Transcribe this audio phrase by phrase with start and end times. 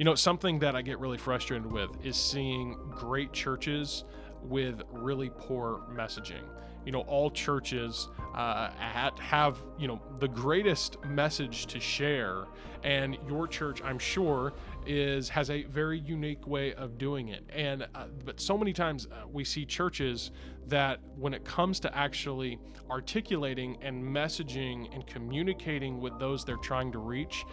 [0.00, 4.04] You know, something that I get really frustrated with is seeing great churches
[4.42, 6.40] with really poor messaging.
[6.86, 12.46] You know, all churches uh, have, you know, the greatest message to share,
[12.82, 14.54] and your church, I'm sure,
[14.86, 17.44] is has a very unique way of doing it.
[17.52, 20.30] And uh, but so many times uh, we see churches
[20.68, 22.58] that when it comes to actually
[22.90, 27.44] articulating and messaging and communicating with those they're trying to reach,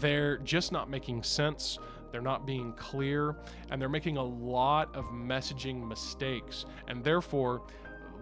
[0.00, 1.78] they're just not making sense.
[2.10, 3.36] They're not being clear
[3.70, 6.66] and they're making a lot of messaging mistakes.
[6.88, 7.62] And therefore,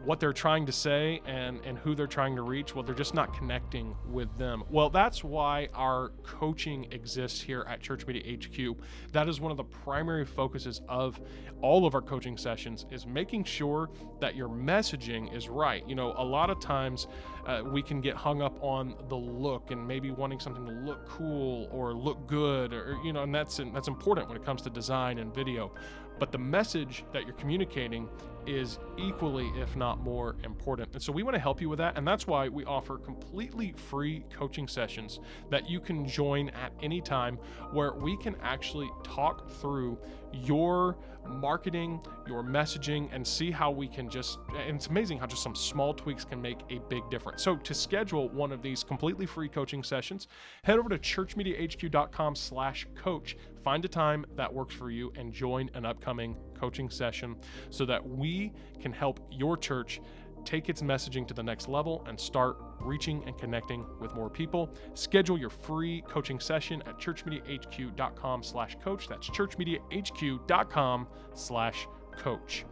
[0.04, 3.14] what they're trying to say and and who they're trying to reach well they're just
[3.14, 4.62] not connecting with them.
[4.70, 8.76] Well that's why our coaching exists here at church media hq
[9.12, 11.20] that is one of the primary focuses of
[11.60, 13.90] all of our coaching sessions is making sure
[14.20, 15.86] that your messaging is right.
[15.88, 17.06] You know a lot of times
[17.46, 21.06] uh, we can get hung up on the look and maybe wanting something to look
[21.08, 24.70] cool or look good or you know and that's that's important when it comes to
[24.70, 25.72] design and video.
[26.18, 28.06] But the message that you're communicating
[28.46, 30.88] is equally, if not more, important.
[30.92, 31.96] And so we want to help you with that.
[31.96, 37.00] And that's why we offer completely free coaching sessions that you can join at any
[37.00, 37.38] time
[37.72, 39.98] where we can actually talk through
[40.32, 40.96] your
[41.28, 45.54] marketing, your messaging, and see how we can just, and it's amazing how just some
[45.54, 47.42] small tweaks can make a big difference.
[47.42, 50.28] So to schedule one of these completely free coaching sessions,
[50.62, 55.70] head over to churchmediahq.com slash coach, find a time that works for you, and join
[55.74, 57.36] an upcoming coaching session
[57.70, 60.00] so that we can help your church
[60.44, 64.70] take its messaging to the next level and start reaching and connecting with more people.
[64.94, 69.08] Schedule your free coaching session at churchmediahq.com slash coach.
[69.08, 72.64] That's churchmediahq.com slash coach.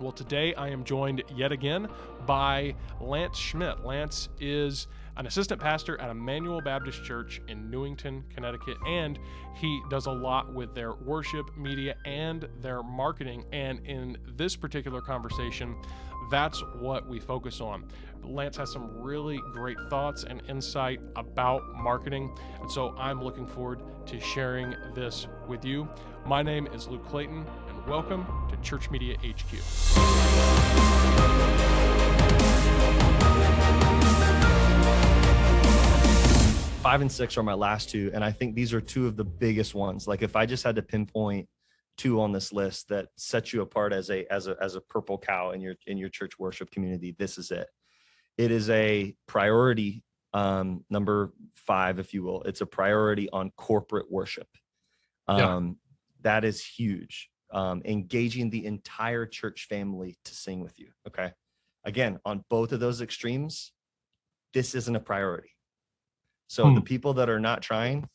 [0.00, 1.88] Well, today I am joined yet again
[2.26, 3.84] by Lance Schmidt.
[3.84, 9.18] Lance is an assistant pastor at Emmanuel Baptist Church in Newington, Connecticut, and
[9.54, 13.44] he does a lot with their worship, media, and their marketing.
[13.52, 15.76] And in this particular conversation,
[16.30, 17.84] that's what we focus on.
[18.22, 22.34] Lance has some really great thoughts and insight about marketing.
[22.60, 25.88] And so I'm looking forward to sharing this with you.
[26.24, 29.58] My name is Luke Clayton, and welcome to Church Media HQ.
[36.82, 39.22] Five and six are my last two, and I think these are two of the
[39.22, 40.08] biggest ones.
[40.08, 41.48] Like if I just had to pinpoint
[41.96, 45.16] two on this list that sets you apart as a as a as a purple
[45.16, 47.68] cow in your in your church worship community this is it.
[48.36, 50.02] It is a priority
[50.34, 52.42] um number five if you will.
[52.42, 54.48] It's a priority on corporate worship.
[55.28, 55.72] Um yeah.
[56.22, 57.30] that is huge.
[57.52, 61.30] Um engaging the entire church family to sing with you okay?
[61.84, 63.70] Again on both of those extremes
[64.52, 65.51] this isn't a priority
[66.52, 66.74] so hmm.
[66.74, 68.06] the people that are not trying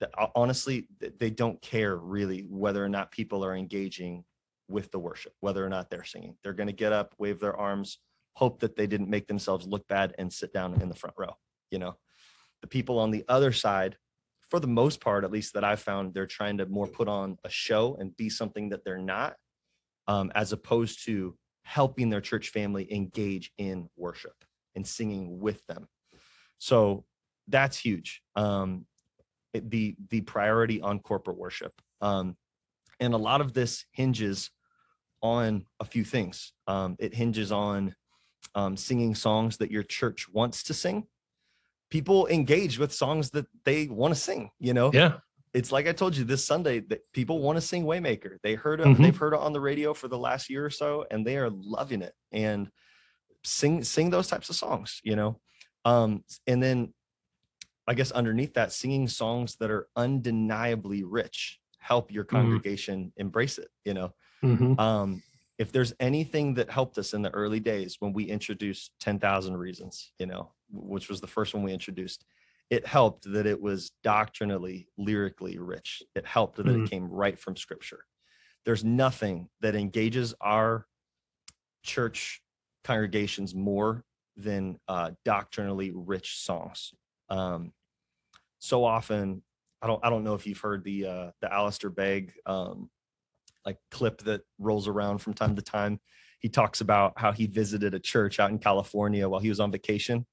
[0.00, 0.86] that honestly
[1.18, 4.24] they don't care really whether or not people are engaging
[4.68, 6.36] with the worship whether or not they're singing.
[6.42, 7.98] They're going to get up wave their arms
[8.34, 11.34] hope that they didn't make themselves look bad and sit down in the front row
[11.70, 11.96] you know?
[12.62, 13.96] The people on the other side
[14.48, 17.36] for the most part at least that i've found they're trying to more put on
[17.44, 19.34] a show and be something that they're not
[20.06, 24.44] um, as opposed to helping their church family engage in worship
[24.74, 25.86] and singing with them.
[26.56, 27.04] So
[27.48, 28.22] that's huge.
[28.36, 28.86] Um,
[29.54, 31.72] the the priority on corporate worship.
[32.00, 32.36] Um,
[33.00, 34.50] and a lot of this hinges
[35.22, 36.52] on a few things.
[36.66, 37.94] Um, it hinges on
[38.54, 41.04] um, singing songs that your church wants to sing.
[41.90, 44.90] People engage with songs that they want to sing you know?
[44.92, 45.14] Yeah.
[45.54, 48.38] It's like i told you this sunday that people want to sing Way Maker.
[48.42, 49.02] They heard it mm-hmm.
[49.02, 51.50] they've heard it on the radio for the last year or so and they are
[51.50, 52.14] loving it.
[52.32, 52.70] And
[53.44, 55.40] sing sing those types of songs you know?
[55.84, 56.92] Um and then
[57.88, 62.36] I guess underneath that, singing songs that are undeniably rich help your mm-hmm.
[62.36, 63.20] congregation mm-hmm.
[63.20, 63.68] embrace it.
[63.84, 64.78] You know, mm-hmm.
[64.78, 65.22] um,
[65.58, 70.12] if there's anything that helped us in the early days when we introduced 10,000 Reasons,
[70.18, 72.24] you know, which was the first one we introduced,
[72.70, 76.02] it helped that it was doctrinally, lyrically rich.
[76.14, 76.84] It helped that mm-hmm.
[76.84, 78.04] it came right from scripture.
[78.66, 80.86] There's nothing that engages our
[81.82, 82.42] church
[82.84, 84.04] congregations more
[84.36, 86.92] than uh, doctrinally rich songs.
[87.30, 87.72] Um,
[88.58, 89.42] so often
[89.82, 92.90] I don't I don't know if you've heard the uh the Alistair Begg um
[93.64, 96.00] like clip that rolls around from time to time.
[96.40, 99.72] He talks about how he visited a church out in California while he was on
[99.72, 100.26] vacation.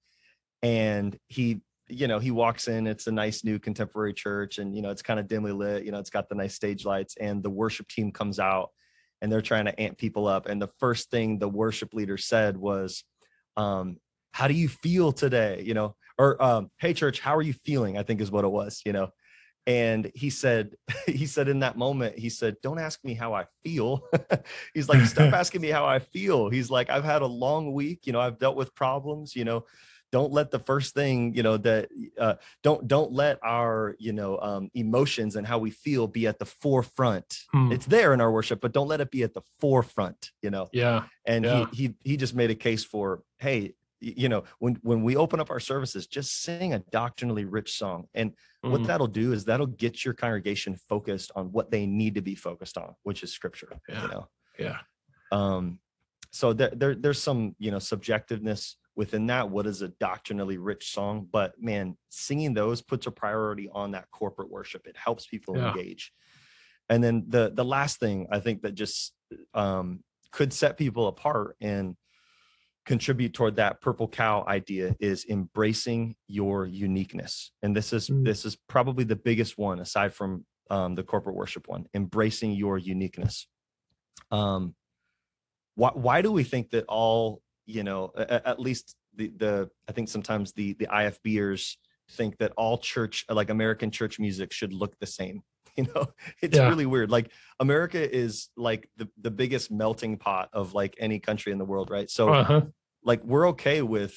[0.62, 4.81] And he you know he walks in it's a nice new contemporary church and you
[4.81, 7.44] know it's kind of dimly lit you know it's got the nice stage lights and
[7.44, 8.72] the worship team comes out
[9.22, 10.48] and they're trying to amp people up.
[10.48, 13.04] And the first thing the worship leader said was
[13.56, 13.98] um
[14.31, 15.62] how do you feel today?
[15.63, 17.97] You know or um, hey church how are you feeling?
[17.97, 19.09] I think is what it was you know?
[19.67, 20.75] And he said
[21.06, 24.03] he said in that moment he said don't ask me how i feel.
[24.73, 26.50] He's like stop asking me how i feel.
[26.50, 29.65] He's like i've had a long week you know i've dealt with problems you know?
[30.12, 34.38] Don't let the first thing you know that uh, don't don't let our you know
[34.39, 37.39] um, emotions and how we feel be at the forefront.
[37.51, 37.71] Hmm.
[37.71, 40.69] it's there in our worship but don't let it be at the forefront you know?
[40.71, 41.06] Yeah.
[41.25, 41.65] and Yeah.
[41.73, 45.39] he he he just made a case for hey you know when when we open
[45.39, 48.88] up our services just sing a doctrinally rich song and what Mhm.
[48.88, 52.77] that'll do is that'll get your congregation focused on what they need to be focused
[52.77, 54.01] on which is scripture Yeah.
[54.01, 54.77] you know Yeah.
[55.31, 55.80] um
[56.31, 60.91] so there, there there's some you know subjectiveness within that what is a doctrinally rich
[60.91, 65.56] song but man singing those puts a priority on that corporate worship it helps people
[65.56, 65.69] Yeah.
[65.69, 66.12] engage
[66.89, 69.13] and then the the last thing i think that just
[69.53, 71.95] um could set people apart and
[72.86, 77.52] contribute toward that purple cow idea is embracing your uniqueness.
[77.64, 78.26] And this is Mm.
[78.26, 82.78] this is probably the biggest one aside from um, the corporate worship one embracing your
[82.78, 83.48] uniqueness.
[84.32, 84.76] Um
[85.76, 89.70] why, why do we think that all you know a- a- at least the the
[89.90, 91.76] i think sometimes the the IFBers
[92.12, 95.42] think that all church like american church music should look the same
[95.77, 96.07] you know
[96.42, 96.69] it's Yeah.
[96.69, 101.51] really weird like america is like the the biggest melting pot of like any country
[101.51, 102.62] in the world right so Uh-huh.
[103.04, 104.16] like we're okay with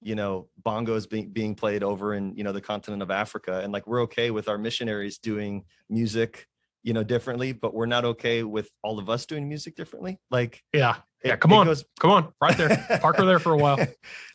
[0.00, 3.72] you know bongos being being played over in you know the continent of africa and
[3.72, 6.46] like we're okay with our missionaries doing music
[6.82, 10.62] you know differently but we're not okay with all of us doing music differently like
[10.72, 10.96] Yeah.
[11.24, 11.36] Yeah.
[11.36, 11.66] Come on.
[11.66, 12.32] goes- Come on.
[12.40, 12.84] Right there.
[13.00, 13.78] Parker there for a while.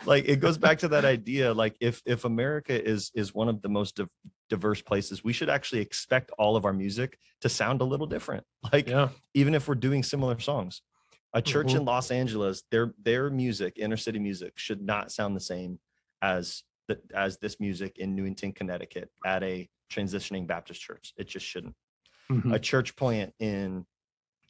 [0.05, 3.61] like it goes back to that idea like if if america is is one of
[3.61, 4.07] the most div-
[4.49, 8.45] diverse places we should actually expect all of our music to sound a little different
[8.71, 9.09] like Yeah.
[9.33, 10.81] even if we're doing similar songs
[11.33, 11.77] a church Mhm.
[11.79, 15.79] in los angeles their their music inner city music should not sound the same
[16.21, 21.45] as the as this music in newington connecticut at a transitioning baptist church it just
[21.45, 21.75] shouldn't
[22.31, 22.53] Mhm.
[22.53, 23.85] a church plant in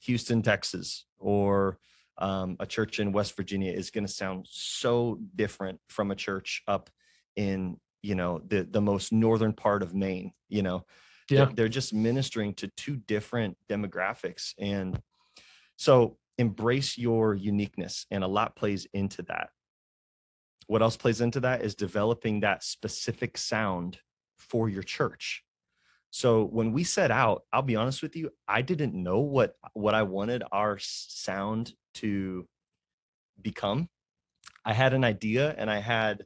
[0.02, 1.80] Houston, Texas, or
[2.18, 6.64] um, a church in West Virginia is going to sound so different from a church
[6.68, 6.90] up
[7.36, 10.34] in you know the the most northern part of Maine.
[10.50, 10.86] You know,
[11.30, 11.52] They're- Yeah.
[11.54, 15.02] they're just ministering to two different demographics, and
[15.76, 19.50] so embrace your uniqueness, and a lot plays into that.
[20.68, 24.00] What else plays into that is developing that specific sound
[24.38, 25.44] for your church.
[26.10, 29.94] So when we set out, I'll be honest with you, I didn't know what what
[29.94, 32.48] I wanted our sound to
[33.42, 33.90] become.
[34.66, 36.26] I had an idea and I had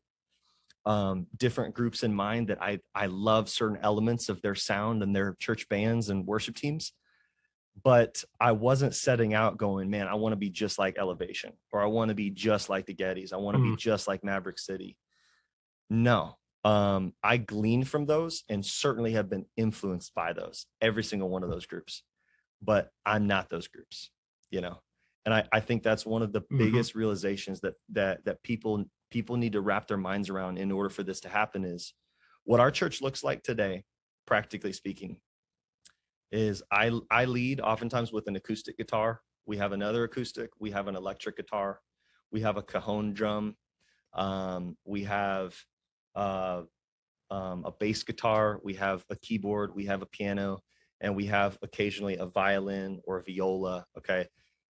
[0.85, 5.15] um, different groups in mind that I I love certain elements of their sound and
[5.15, 6.93] their church bands and worship teams.
[7.83, 11.81] But I wasn't setting out going, man, I want to be just like Elevation or
[11.81, 13.31] I want to be just like the Gettys.
[13.31, 14.97] I want to be just like Maverick City.
[15.89, 21.29] No, um, I gleaned from those and certainly have been influenced by those, every single
[21.29, 22.03] one of those groups.
[22.61, 24.11] But I'm not those groups,
[24.51, 24.81] you know.
[25.25, 26.57] And I, I think that's one of the Mhm.
[26.57, 30.89] biggest realizations that that that people people need to wrap their minds around in order
[30.89, 31.93] for this to happen is
[32.43, 33.85] what our church looks like today,
[34.25, 35.21] practically speaking,
[36.31, 39.21] is I I lead oftentimes with an acoustic guitar.
[39.45, 41.81] We have another acoustic, we have an electric guitar,
[42.31, 43.57] we have a cajon drum,
[44.13, 45.57] um, we have
[46.15, 46.63] uh,
[47.29, 50.61] um, a bass guitar, we have a keyboard, we have a piano,
[50.99, 53.85] and we have occasionally a violin or a viola.
[53.97, 54.27] Okay.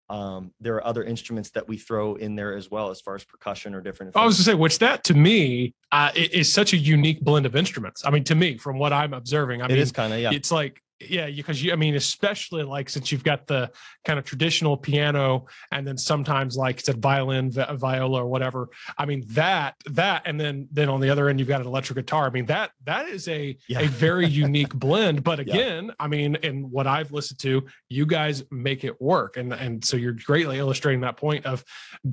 [0.07, 3.25] Um, there are other instruments that we throw in there as well, as far as
[3.25, 4.15] percussion or different.
[4.15, 7.47] I was going to say, which that to me uh, is such a unique blend
[7.47, 8.05] of instruments.
[8.05, 10.31] I mean, to me, from what I'm observing, I It mean, is kind of yeah.
[10.31, 13.69] it's like yeah because you i mean especially like since you've got the
[14.05, 19.05] kind of traditional piano and then sometimes like said violin vi- viola or whatever i
[19.05, 22.27] mean that that and then then on the other end you've got an electric guitar
[22.27, 23.81] i mean that that is a Yeah.
[23.81, 25.53] a very unique blend but Yeah.
[25.53, 29.83] again i mean in what i've listened to you guys make it work and and
[29.83, 31.63] so you're greatly illustrating that point of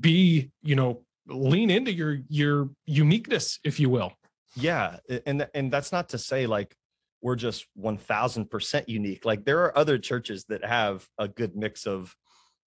[0.00, 4.12] be you know lean into your your uniqueness if you will
[4.56, 6.74] yeah and and that's not to say like
[7.22, 9.24] we're just 1000% unique.
[9.24, 12.14] Like there are other churches that have a good mix of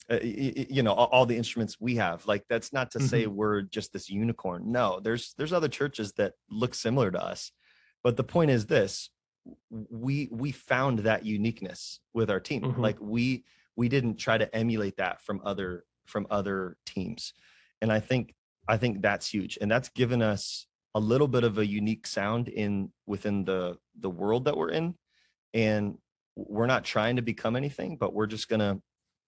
[0.10, 2.26] uh, you know all, the instruments we have.
[2.28, 4.72] Like that's not to say we're just this unicorn.
[4.72, 7.52] No there's there's other churches that look similar to us.
[8.04, 9.10] But the point is this
[9.70, 12.62] we we found that uniqueness with our team.
[12.62, 12.78] Mhm.
[12.78, 13.46] like we
[13.76, 17.34] we didn't try to emulate that from other from other teams.
[17.82, 18.36] And i think
[18.68, 19.58] i think that's huge.
[19.60, 24.10] And that's given us a little bit of a unique sound in within the the
[24.10, 24.96] world that we're in
[25.54, 25.98] and
[26.36, 28.82] we're not trying to become anything but we're just going to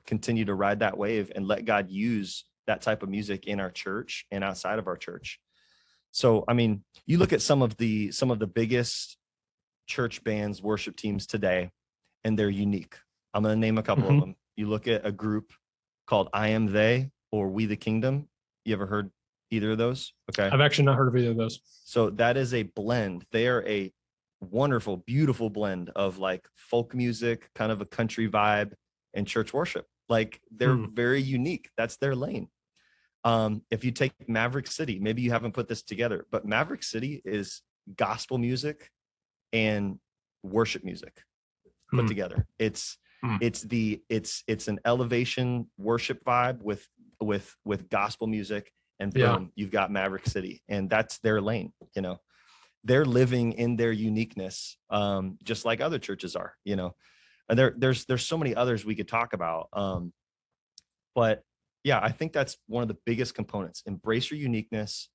[0.06, 3.70] continue to ride that wave and let god use that type of music in our
[3.72, 5.40] church and outside of our church
[6.12, 9.18] so i mean you look at some of the some of the biggest
[9.88, 11.72] church bands, worship teams today,
[12.26, 12.98] and they're unique.
[13.34, 14.16] I'm going to name a couple Mhm.
[14.16, 14.36] of them.
[14.58, 15.54] You look at a group
[16.06, 18.28] called I Am They or We the Kingdom.
[18.66, 19.12] You ever heard
[19.51, 20.13] either of those?
[20.30, 20.50] Okay.
[20.51, 21.60] I've actually not heard of either of those.
[21.66, 23.25] So that is a blend.
[23.32, 23.92] They are a
[24.42, 28.74] wonderful, beautiful blend of like folk music, kind of a country vibe,
[29.13, 29.86] and church worship.
[30.10, 30.94] Like they're Hmm.
[30.94, 31.70] very unique.
[31.77, 32.50] That's their lane.
[33.24, 37.22] Um, if you take Maverick City, maybe you haven't put this together, but Maverick City
[37.25, 37.62] is
[37.96, 38.92] gospel music
[39.54, 40.00] and
[40.44, 41.24] worship music
[41.92, 42.08] put Hmm.
[42.08, 42.48] together.
[42.60, 43.38] It's Hmm.
[43.42, 46.88] it's the it's it's an elevation worship vibe with
[47.20, 49.48] with with gospel music and boom, Yeah.
[49.56, 52.20] you've got Maverick City and that's their lane, you know.
[52.84, 56.96] They're living in their uniqueness um just like other churches are, you know.
[57.50, 60.13] And there there's there's so many others we could talk about um
[61.16, 61.44] but
[61.84, 63.82] yeah, I think that's one of the biggest components.
[63.86, 65.10] Embrace your uniqueness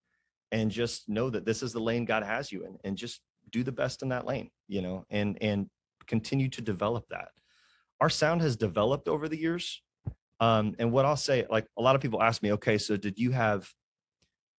[0.50, 3.20] and just know that this is the lane God has you in and just
[3.50, 5.68] do the best in that lane, you know, and and
[6.06, 7.28] continue to develop that.
[8.00, 9.82] Our sound has developed over the years.
[10.42, 13.16] Um, and what I'll say, like a lot of people ask me, okay, so did
[13.16, 13.70] you have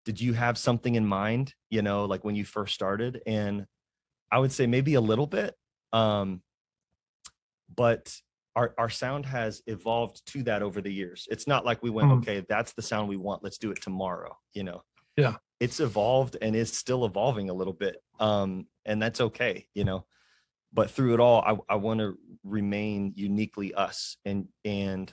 [0.06, 3.20] did you have something in mind, you know, like when you first started?
[3.26, 3.66] And
[4.32, 5.54] I would say maybe a little bit.
[5.92, 6.42] Um,
[7.74, 8.14] but
[8.56, 11.26] our, our sound has evolved to that over the years.
[11.30, 12.18] It's not like we went, Mhm.
[12.18, 13.42] okay, that's the sound we want.
[13.42, 14.36] Let's do it tomorrow.
[14.54, 14.82] You know,
[15.16, 15.36] Yeah.
[15.60, 17.96] it's evolved and is still evolving a little bit.
[18.20, 20.06] Um, and that's okay, you know.
[20.72, 24.16] But through it all, I, I want to remain uniquely us.
[24.24, 25.12] And and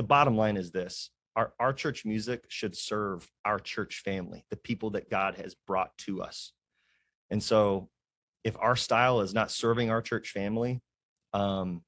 [0.00, 4.56] the bottom line is this our, our church music should serve our church family, the
[4.56, 6.52] people that God has brought to us.
[7.28, 7.90] And so
[8.42, 10.80] if our style is not serving our church family,
[11.34, 11.82] um,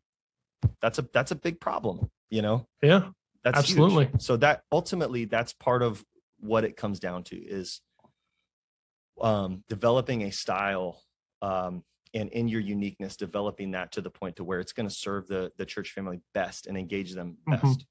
[0.82, 2.66] that's a that's a big problem, you know.
[2.82, 3.08] Yeah.
[3.44, 3.78] That's huge.
[3.78, 4.10] Absolutely.
[4.18, 6.04] So that ultimately that's part of
[6.38, 7.80] what it comes down to is
[9.22, 11.00] um developing a style
[11.40, 14.94] um and in your uniqueness developing that to the point to where it's going to
[14.94, 17.62] serve the the church family best and engage them Mhm.
[17.62, 17.86] best.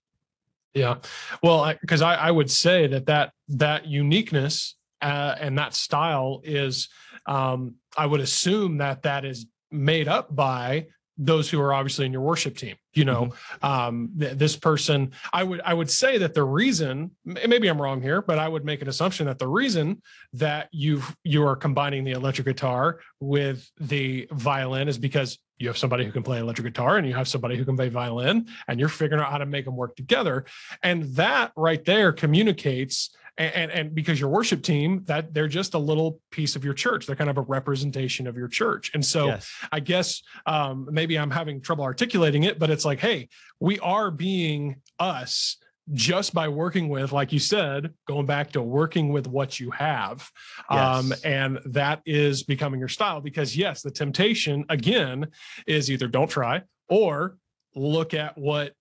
[0.73, 0.95] Yeah.
[1.43, 6.87] Well, because I, I, would say that that that uniqueness uh, and that style is,
[7.25, 10.87] um, I would assume that that is made up by
[11.21, 12.75] those who are obviously in your worship team.
[12.93, 13.29] You know,
[13.61, 15.11] um, th- this person.
[15.31, 18.65] I would I would say that the reason, maybe I'm wrong here, but I would
[18.65, 20.01] make an assumption that the reason
[20.33, 25.77] that you you are combining the electric guitar with the violin is because you have
[25.77, 28.79] somebody who can play electric guitar and you have somebody who can play violin and
[28.79, 30.43] you're figuring out how to make them work together
[30.81, 35.73] and that right there communicates and, and and because your worship team that they're just
[35.73, 37.05] a little piece of your church.
[37.05, 38.91] They're kind of a representation of your church.
[38.93, 39.51] And so yes.
[39.71, 43.29] i guess um maybe i'm having trouble articulating it but it's like hey
[43.59, 45.57] we are being us
[45.91, 50.29] just by working with like you said going back to working with what you have
[50.69, 55.27] um and that is becoming your style because yes the temptation again
[55.67, 57.37] is either don't try or
[57.75, 58.73] look at what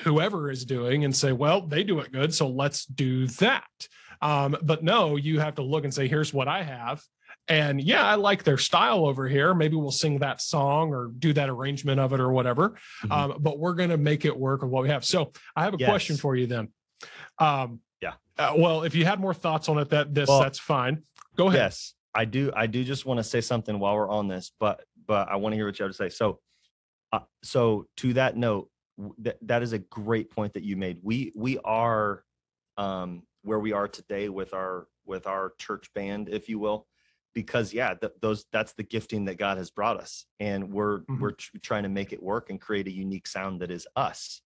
[0.00, 3.64] whoever is doing and say well they do it good so let's do that
[4.22, 7.02] um but no you have to look and say here's what i have
[7.48, 11.32] and yeah i like their style over here maybe we'll sing that song or do
[11.32, 12.74] that arrangement of it or whatever
[13.04, 13.12] Mhm.
[13.12, 15.74] um but we're going to make it work with what we have so i have
[15.74, 16.68] a question for you then
[17.38, 18.14] um Yeah.
[18.38, 21.02] uh, well if you had more thoughts on it that this Well, that's fine
[21.36, 22.50] go ahead Yes, I do.
[22.54, 25.52] I do just want to say something while we're on this, but but I want
[25.52, 26.08] to hear what you have to say.
[26.08, 26.40] So,
[27.12, 28.70] uh, so to that note,
[29.18, 30.98] that that is a great point that you made.
[31.02, 32.24] We we are
[32.76, 36.86] um, where we are today with our with our church band, if you will,
[37.34, 41.20] because yeah, th- those that's the gifting that God has brought us, and we're Mhm.
[41.20, 44.40] we're tr- trying to make it work and create a unique sound that is us.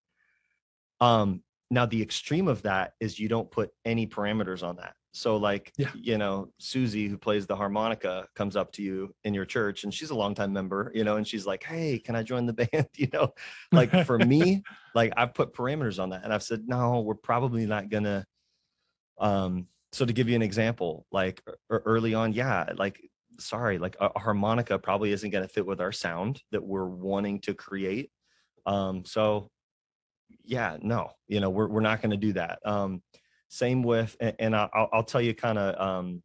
[1.00, 4.96] Um, now the extreme of that is you don't put any parameters on that.
[5.12, 5.90] So like, Yeah.
[5.92, 9.92] you know, Susie who plays the harmonica comes up to you in your church and
[9.92, 12.88] she's a longtime member, you know, and she's like, Hey, can I join the band?
[12.96, 13.34] You know,
[13.72, 14.62] like for me,
[14.94, 18.24] like I've put parameters on that and I've said, no, we're probably not gonna,
[19.18, 23.00] um, so to give you an example, like early on, yeah, like,
[23.38, 27.40] sorry, like a, a harmonica probably isn't to fit with our sound that we're wanting
[27.40, 28.10] to create.
[28.66, 29.50] Um, so
[30.44, 32.60] yeah, no, you know, we're, we're not to do that.
[32.64, 33.02] Um,
[33.50, 36.22] same with, and, and I'll, I'll tell you kind of, um,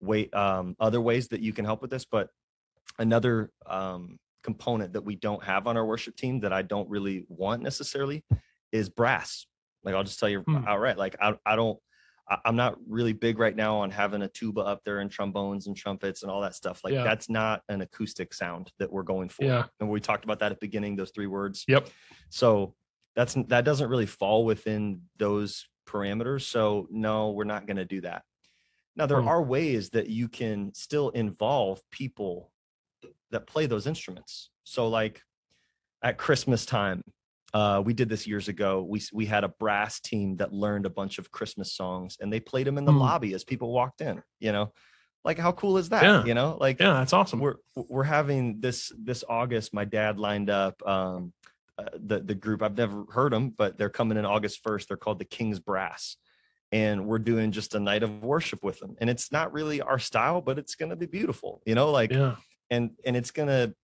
[0.00, 2.28] wait, um, other ways that you can help with this, but
[2.98, 7.26] another, um, component that we don't have on our worship team that I don't really
[7.28, 8.24] want necessarily
[8.72, 9.46] is brass.
[9.84, 10.64] Like I'll just tell you Hmm.
[10.66, 11.78] outright, like I, I don't,
[12.30, 15.66] I- I'm not really big right now on having a tuba up there and trombones
[15.66, 16.80] and trumpets and all that stuff.
[16.84, 17.04] Like Yeah.
[17.04, 19.44] that's not an acoustic sound that we're going for.
[19.44, 19.64] Yeah.
[19.80, 21.64] And we talked about that at the beginning, those three words.
[21.68, 21.88] Yep.
[22.30, 22.74] So
[23.16, 26.42] that's that doesn't really fall within those parameters.
[26.42, 28.22] So no, we're not going to do that.
[28.96, 29.28] Now there Hmm.
[29.28, 32.52] are ways that you can still involve people
[33.30, 34.50] that play those instruments.
[34.64, 35.22] So like
[36.02, 37.02] at Christmas time,
[37.54, 38.82] uh, we did this years ago.
[38.82, 42.40] We we had a brass team that learned a bunch of Christmas songs and they
[42.40, 43.00] played them in the Mm.
[43.00, 44.22] lobby as people walked in.
[44.38, 44.72] You know,
[45.24, 46.02] like how cool is that?
[46.04, 46.24] Yeah.
[46.24, 47.40] You know, like Yeah, that's awesome.
[47.40, 49.72] we're we're having this this August.
[49.74, 51.32] My dad lined up um,
[51.78, 52.62] uh, the the group.
[52.62, 54.88] I've never heard them, but they're coming in August first.
[54.88, 56.16] They're called the King's Brass,
[56.72, 58.96] and we're doing just a night of worship with them.
[59.00, 61.62] And it's not really our style, but it's gonna be beautiful.
[61.64, 62.36] You know, like Yeah.
[62.70, 63.74] and and it's gonna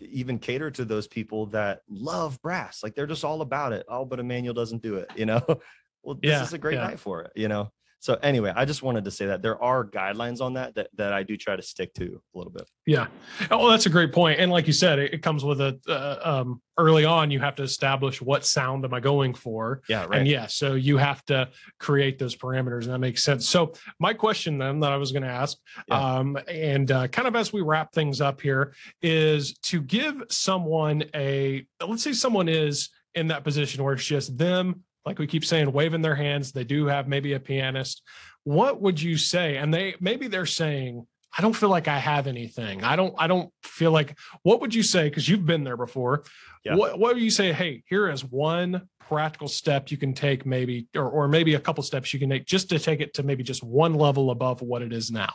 [0.00, 2.82] even cater to those people that love brass.
[2.82, 3.86] Like they're just all about it.
[3.88, 5.08] Oh, but Emmanuel doesn't do it.
[5.16, 5.40] You know.
[6.02, 6.84] well, this Yeah, is a great yeah.
[6.88, 7.32] night for it.
[7.36, 7.70] You know.
[8.04, 11.14] So anyway, I just wanted to say that there are guidelines on that that, that
[11.14, 12.68] I do try to stick to a little bit.
[12.84, 13.06] Yeah.
[13.50, 14.40] Oh, that's a great point.
[14.40, 17.30] And like you said, it, it comes with a uh, um, early on.
[17.30, 20.18] You have to establish what sound am I going for, Yeah, right.
[20.18, 21.48] and yeah, so you have to
[21.80, 23.48] create those parameters, and that makes sense.
[23.48, 25.56] So my question then that I was going to ask,
[25.88, 26.16] Yeah.
[26.18, 31.04] um, and uh, kind of as we wrap things up here, is to give someone
[31.14, 35.44] a let's say someone is in that position where it's just them, like we keep
[35.44, 36.52] saying, waving their hands.
[36.52, 38.02] They do have maybe a pianist.
[38.44, 39.56] What would you say?
[39.56, 41.06] And they maybe they're saying.
[41.36, 42.84] I don't feel like I have anything.
[42.84, 43.12] I don't.
[43.18, 44.16] I don't feel like.
[44.42, 45.08] What would you say?
[45.08, 46.22] Because you've been there before.
[46.64, 46.76] Yeah.
[46.76, 47.52] What What would you say?
[47.52, 51.82] Hey, here is one practical step you can take, maybe, or or maybe a couple
[51.82, 54.80] steps you can take just to take it to maybe just one level above what
[54.80, 55.32] it is now.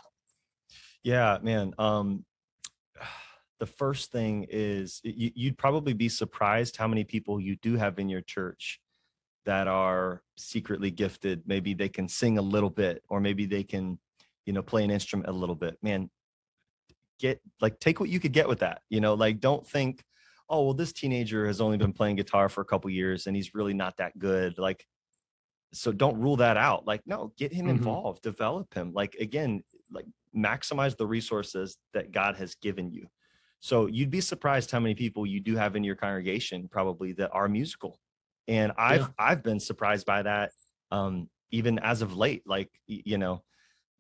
[1.03, 1.73] Yeah, man.
[1.77, 2.23] Um,
[3.59, 7.99] the first thing is you, you'd probably be surprised how many people you do have
[7.99, 8.79] in your church
[9.49, 11.41] that are secretly gifted.
[11.47, 13.97] Maybe they can sing a little bit, or maybe they can,
[14.45, 15.75] you know, play an instrument a little bit.
[15.81, 16.11] Man,
[17.19, 18.83] get like take what you could get with that.
[18.89, 20.03] You know, like don't think,
[20.49, 23.55] oh, well, this teenager has only been playing guitar for a couple years and he's
[23.55, 24.59] really not that good.
[24.59, 24.85] Like,
[25.73, 26.85] so don't rule that out.
[26.85, 27.69] Like, no, get him Mhm.
[27.71, 28.93] involved, develop him.
[28.93, 33.07] Like again, like maximize the resources that God has given you.
[33.61, 37.31] So you'd be surprised how many people you do have in your congregation probably that
[37.31, 37.99] are musical.
[38.49, 39.07] And I've Yeah.
[39.17, 40.51] I've been surprised by that
[40.91, 43.43] um even as of late like you know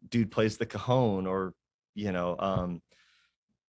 [0.09, 1.53] dude plays the cajon or
[1.93, 2.81] you know um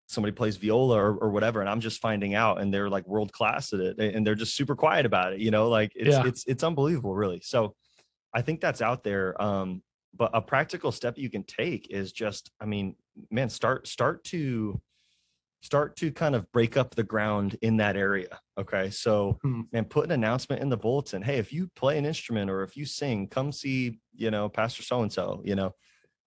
[0.06, 3.32] somebody plays viola or, or whatever and I'm just finding out and they're like world
[3.32, 6.26] class at it and they're just super quiet about it you know like it's Yeah.
[6.26, 7.40] it's it's unbelievable really.
[7.42, 7.76] So
[8.32, 9.82] I think that's out there um
[10.16, 12.96] but a practical step you can take is just i mean
[13.30, 14.80] man start start to
[15.62, 19.62] start to kind of break up the ground in that area okay so Hmm.
[19.72, 22.76] man put an announcement in the bulletin hey if you play an instrument or if
[22.76, 25.74] you sing come see you know pastor so and so you know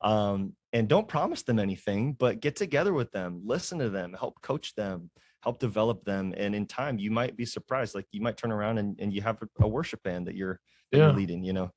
[0.01, 4.39] um and don't promise them anything but get together with them listen to them help
[4.41, 5.09] coach them
[5.43, 8.77] help develop them and in time you might be surprised like you might turn around
[8.77, 10.59] and, and you have a, a worship band that you're
[10.91, 10.99] Yeah.
[11.07, 11.71] you're leading, you know.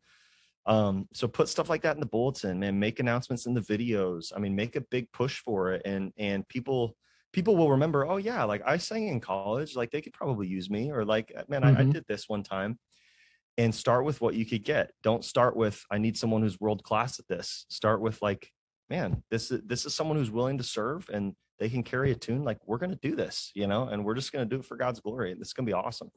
[0.66, 2.78] Um, so put stuff like that in the bulletin, man.
[2.78, 4.32] Make announcements in the videos.
[4.34, 6.96] I mean, make a big push for it, and and people
[7.32, 8.06] people will remember.
[8.06, 9.76] Oh yeah, like I sang in college.
[9.76, 11.92] Like they could probably use me, or like man, I, I Mhm.
[11.92, 12.78] did this one time.
[13.58, 14.92] And start with what you could get.
[15.02, 17.64] Don't start with I need someone who's world class at this.
[17.70, 18.52] Start with like,
[18.90, 22.16] man, this is this is someone who's willing to serve and they can carry a
[22.16, 22.44] tune.
[22.44, 25.00] Like we're gonna do this, you know, and we're just gonna do it for God's
[25.00, 25.34] glory.
[25.34, 26.10] This is gonna be awesome.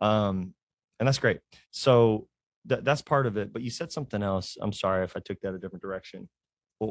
[0.00, 0.54] Um,
[0.98, 1.40] and that's great.
[1.70, 2.28] So
[2.66, 3.52] that that's part of it.
[3.52, 4.56] But you said something else.
[4.60, 6.28] I'm sorry if I took that a different direction.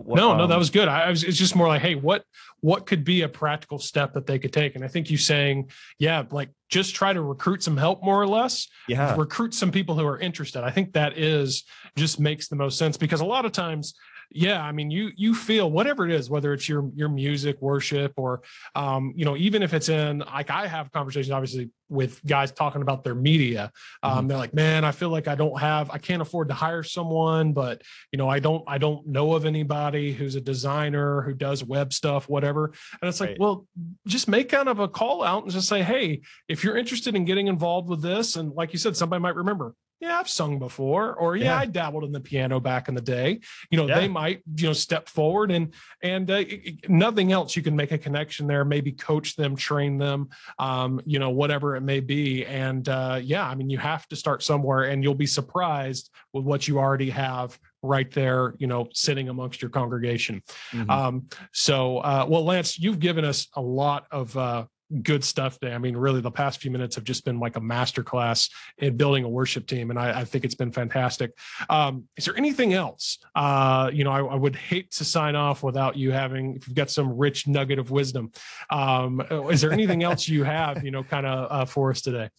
[0.01, 0.87] What- no, no, that um, was good.
[0.87, 1.23] I, I was.
[1.23, 2.23] It's just more like, hey, what
[2.61, 4.75] what could be a practical step that they could take?
[4.75, 8.27] And I think you saying, yeah, like just try to recruit some help, more or
[8.27, 8.67] less.
[8.87, 10.63] yeah, recruit some people who are interested.
[10.63, 11.63] I think that is
[11.95, 13.95] just makes the most sense because a lot of times,
[14.31, 18.13] yeah, I mean, you you feel whatever it is, whether it's your your music, worship,
[18.17, 18.41] or
[18.75, 22.81] um, you know, even if it's in like I have conversations obviously with guys talking
[22.81, 23.71] about their media.
[24.01, 26.81] Um, they're like, man, I feel like I don't have, I can't afford to hire
[26.81, 31.33] someone, but you know, I don't, I don't know of anybody who's a designer who
[31.33, 32.73] does web stuff, whatever.
[33.01, 33.39] And it's like, Right.
[33.39, 33.67] well,
[34.07, 37.25] just make kind of a call out and just say, hey, if you're interested in
[37.25, 41.13] getting involved with this, and like you said, somebody might remember, yeah, I've sung before,
[41.15, 41.59] or yeah, Yeah.
[41.59, 43.39] I dabbled in the piano back in the day.
[43.71, 43.99] You know, Yeah.
[44.01, 46.43] they might, you know, step forward and and uh,
[46.89, 47.55] nothing else.
[47.55, 50.27] You can make a connection there, maybe coach them, train them,
[50.59, 52.45] um, you know, whatever it may be.
[52.45, 56.43] And uh, yeah, I mean, you have to start somewhere, and you'll be surprised with
[56.43, 60.41] what you already have right there, you know, sitting amongst your congregation.
[60.71, 60.89] Mhm.
[60.89, 64.65] Um, so, uh, well, Lance, you've given us a lot of uh,
[65.01, 65.73] good stuff today.
[65.73, 69.23] I mean, really, the past few minutes have just been like a masterclass in building
[69.23, 71.31] a worship team, and I, I think it's been fantastic.
[71.69, 73.19] Um, is there anything else?
[73.35, 76.75] Uh, you know, I, I would hate to sign off without you having, if you've
[76.75, 78.31] got some rich nugget of wisdom.
[78.69, 82.29] Um, is there anything else you have, you know, kind of uh, for us today?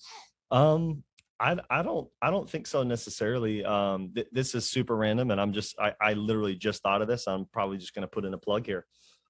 [0.51, 1.03] Um,
[1.40, 3.64] I I don't I don't think so necessarily.
[3.64, 7.09] Um, th- this is super random, and I'm just I I literally just thought of
[7.09, 7.27] this.
[7.27, 8.87] I'm probably just gonna put in a plug here.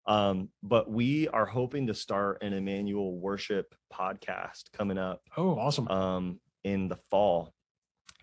[0.07, 5.88] Um, but we are hoping to start an Emmanuel worship podcast coming up Oh, awesome.
[5.88, 7.53] um, in the fall.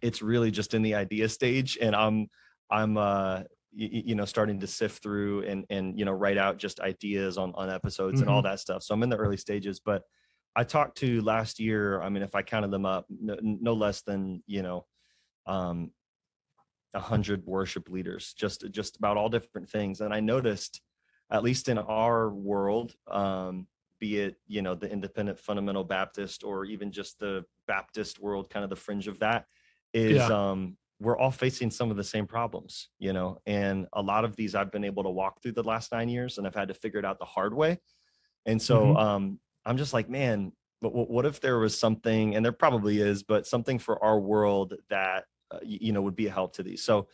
[0.02, 2.28] It's really just in the idea stage, and I'm
[2.70, 3.42] I'm uh,
[3.76, 7.38] y- you know starting to sift through and and you know write out just ideas
[7.38, 8.84] on on episodes and all that stuff.
[8.84, 10.04] So I'm in the early stages, but
[10.56, 12.02] I talked to last year.
[12.02, 14.86] I mean, if I counted them up, no, no less than you know,
[15.46, 15.92] um,
[16.94, 20.02] a hundred worship leaders, just just about all different things.
[20.02, 20.82] And I noticed,
[21.32, 23.68] at least in our world, um,
[24.00, 28.64] be it you know the independent fundamental Baptist or even just the Baptist world, kind
[28.64, 29.46] of the fringe of that,
[29.94, 30.30] is Yeah.
[30.30, 33.38] um, we're all facing some of the same problems, you know.
[33.46, 36.38] And a lot of these I've been able to walk through the last nine years,
[36.38, 37.80] and I've had to figure it out the hard way.
[38.46, 38.98] And so Mhm.
[38.98, 43.00] um, I'm just like, man, but what, what if there was something, and there probably
[43.00, 46.64] is, but something for our world that uh, you know would be a help to
[46.64, 46.84] these.
[46.84, 47.08] So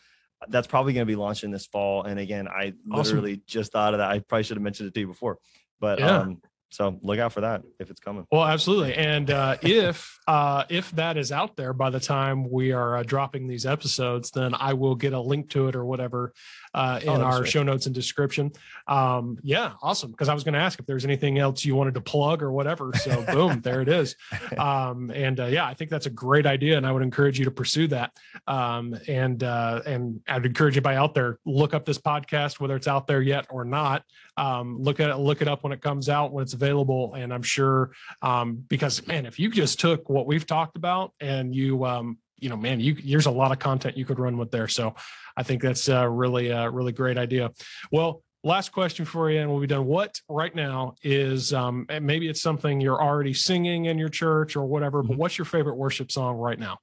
[0.48, 2.04] that's probably going to be launching this fall.
[2.04, 3.16] And again, I Awesome.
[3.16, 4.10] literally just thought of that.
[4.10, 5.38] I probably should have mentioned it to you before,
[5.80, 6.18] but Yeah.
[6.20, 8.26] um, so look out for that if it's coming.
[8.30, 8.94] Well, absolutely.
[8.94, 13.02] And uh, if uh, if that is out there by the time we are uh,
[13.02, 16.34] dropping these episodes, then I will get a link to it or whatever
[16.78, 17.50] uh, in Oh, our sweet.
[17.50, 18.52] show notes and description.
[18.86, 20.12] Um, yeah, awesome.
[20.12, 22.52] Because I was going to ask if there's anything else you wanted to plug or
[22.52, 22.92] whatever.
[23.02, 24.14] So boom, there it is.
[24.56, 27.44] Um, and uh, yeah, I think that's a great idea, and I would encourage you
[27.46, 28.12] to pursue that.
[28.46, 32.88] Um, and uh, and I'd encourage anybody out there look up this podcast, whether it's
[32.88, 34.04] out there yet or not.
[34.36, 37.34] Um, look at it, look it up when it comes out when it's available, and
[37.34, 37.90] I'm sure
[38.22, 42.48] um, because man, if you just took what we've talked about and you um, you
[42.48, 44.68] know, man, you there's a lot of content you could run with there.
[44.68, 44.94] So
[45.36, 47.50] I think that's a really a really great idea.
[47.92, 48.22] Well.
[48.44, 49.84] Last question for you, and we'll be done.
[49.84, 54.54] What right now is um, and maybe it's something you're already singing in your church
[54.54, 55.18] or whatever, but Mhm.
[55.18, 56.78] what's your favorite worship song right now?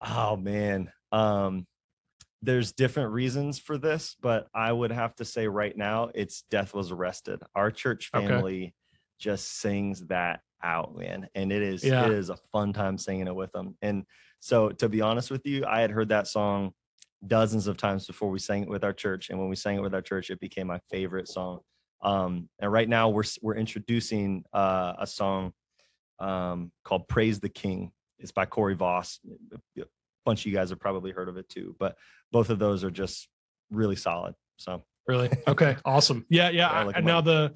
[0.00, 0.90] Oh man.
[1.12, 1.64] Um
[2.42, 6.74] there's different reasons for this, but I would have to say right now it's Death
[6.74, 7.40] Was Arrested.
[7.54, 8.26] Our church Okay.
[8.26, 8.74] family
[9.20, 11.28] just sings that out, man.
[11.36, 12.04] And it is Yeah.
[12.06, 13.76] it is a fun time singing it with them.
[13.80, 14.04] And
[14.42, 16.72] so to be honest with you, I had heard that song
[17.24, 19.30] dozens of times before we sang it with our church.
[19.30, 21.60] And when we sang it with our church, it became my favorite song.
[22.02, 25.52] Um, and right now we're we're introducing uh, a song
[26.18, 29.20] um, called "Praise the King." It's by Corey Voss.
[29.78, 29.84] A
[30.26, 31.96] bunch of you guys have probably heard of it too, but
[32.32, 33.28] both of those are just
[33.70, 34.34] really solid.
[34.56, 35.30] So Really?
[35.46, 35.76] Okay.
[35.84, 36.26] awesome.
[36.28, 36.50] Yeah.
[36.50, 36.50] Yeah.
[36.50, 37.52] Yeah, I like and 'em now the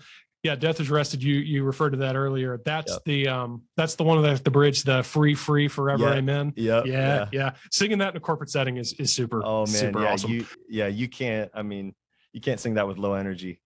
[0.47, 1.23] yeah, Death Was Arrested.
[1.23, 2.61] You you referred to that earlier.
[2.65, 3.05] That's Yep.
[3.05, 6.15] the um that's the one that the bridge, the free, free forever, Yeah.
[6.15, 6.53] amen.
[6.57, 9.43] yeah, Yeah, yeah, Singing that in a corporate setting is is super.
[9.45, 10.31] Oh man, super yeah, awesome.
[10.31, 11.51] you yeah you can't.
[11.55, 11.95] I mean,
[12.33, 13.61] you can't sing that with low energy.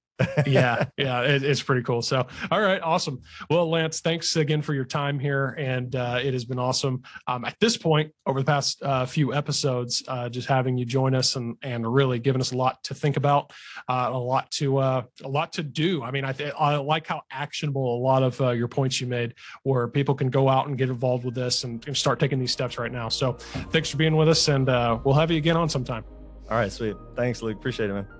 [0.46, 2.02] Yeah, yeah, it, it's pretty cool.
[2.02, 3.20] So, all right, awesome.
[3.48, 7.02] Well, Lance, thanks again for your time here, and uh, it has been awesome.
[7.26, 11.14] Um, at this point, over the past uh, few episodes, uh, just having you join
[11.14, 13.52] us and and really giving us a lot to think about,
[13.88, 16.02] uh, a lot to uh, a lot to do.
[16.02, 19.06] I mean, I th- I like how actionable a lot of uh, your points you
[19.06, 22.38] made, where people can go out and get involved with this and, and start taking
[22.38, 23.08] these steps right now.
[23.08, 23.32] So,
[23.70, 24.66] thanks for being with us, and
[25.04, 26.04] we'll have you again on sometime.
[26.50, 26.96] All right, sweet.
[27.14, 27.56] Thanks, Luke.
[27.56, 28.19] Appreciate it, man.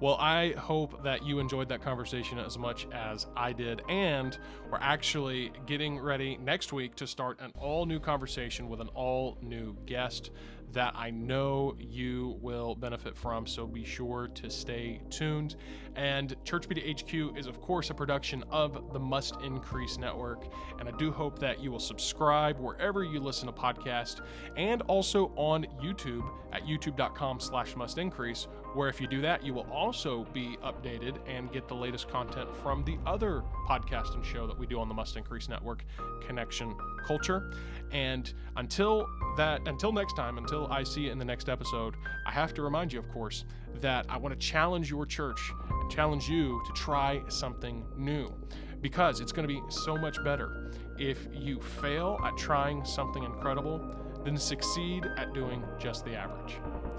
[0.00, 3.82] Well, I hope that you enjoyed that conversation as much as I did.
[3.88, 4.38] And
[4.70, 9.38] we're actually getting ready next week to start an all new conversation with an all
[9.42, 10.30] new guest
[10.72, 13.46] that I know you will benefit from.
[13.46, 15.56] So be sure to stay tuned.
[15.96, 20.52] And Church Media HQ is, of course, a production of the Must Increase Network.
[20.78, 24.20] And I do hope that you will subscribe wherever you listen to podcasts
[24.56, 26.28] and also on YouTube
[26.68, 31.50] youtube.com slash must increase where if you do that, you will also be updated and
[31.52, 34.94] get the latest content from the other podcast and show that we do on the
[34.94, 35.84] Must Increase Network,
[36.26, 36.76] Connection
[37.06, 37.50] Culture.
[37.90, 41.94] And until that, until next time, until I see you in the next episode,
[42.26, 43.44] I have to remind you, of course,
[43.80, 48.32] that I want to challenge your church and challenge you to try something new
[48.80, 53.80] because it's going to be so much better if you fail at trying something incredible
[54.24, 56.58] then succeed at doing just the average.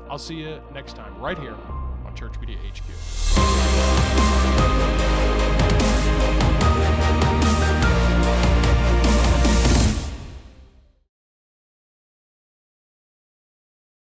[0.09, 1.55] I'll see you next time, right here
[2.05, 2.83] on Church Media HQ.